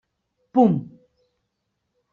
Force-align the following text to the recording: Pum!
Pum! 0.53 0.71